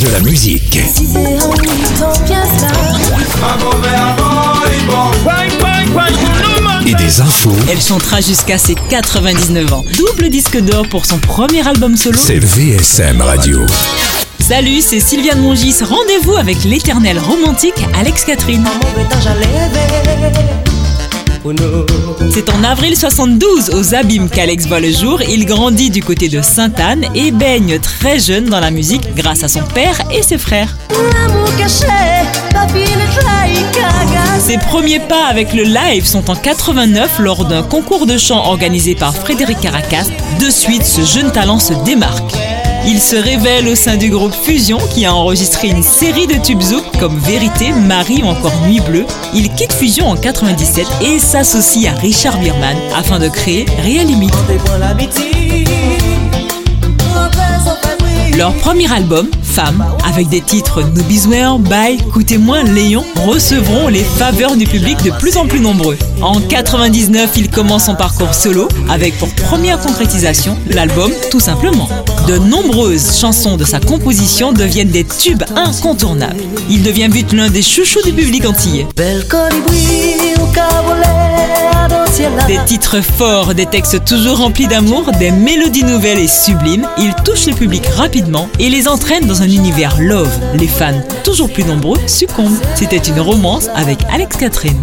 [0.00, 0.76] De la musique.
[6.86, 7.52] Et des infos.
[7.70, 9.84] Elle chantera jusqu'à ses 99 ans.
[9.96, 12.18] Double disque d'or pour son premier album solo.
[12.22, 13.64] C'est VSM Radio.
[14.38, 15.76] Salut, c'est Sylviane Mongis.
[15.82, 18.68] Rendez-vous avec l'éternel romantique Alex Catherine.
[22.32, 25.20] C'est en avril 72 aux Abîmes qu'Alex voit le jour.
[25.22, 29.48] Il grandit du côté de Sainte-Anne et baigne très jeune dans la musique grâce à
[29.48, 30.76] son père et ses frères.
[34.40, 38.94] Ses premiers pas avec le live sont en 89 lors d'un concours de chant organisé
[38.94, 40.06] par Frédéric Caracas.
[40.40, 42.34] De suite, ce jeune talent se démarque.
[42.88, 46.62] Il se révèle au sein du groupe Fusion qui a enregistré une série de tubes
[46.62, 49.04] zouk comme Vérité, Marie ou encore Nuit Bleue.
[49.34, 54.34] Il quitte Fusion en 97 et s'associe à Richard Bierman afin de créer Limite.
[58.36, 59.28] Leur premier album,
[60.04, 65.46] Avec des titres No Bye, Coûtez-moi, Léon, recevront les faveurs du public de plus en
[65.46, 65.96] plus nombreux.
[66.20, 71.88] En 99, il commence son parcours solo avec pour première concrétisation l'album Tout simplement.
[72.28, 76.36] De nombreuses chansons de sa composition deviennent des tubes incontournables.
[76.68, 78.86] Il devient vite l'un des chouchous du public antillais.
[82.46, 87.46] Des titres forts, des textes toujours remplis d'amour, des mélodies nouvelles et sublimes, il touche
[87.46, 90.30] le public rapidement et les entraîne dans un univers love.
[90.54, 92.56] Les fans, toujours plus nombreux, succombent.
[92.76, 94.80] C'était une romance avec Alex Catherine.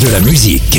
[0.00, 0.78] De la musique.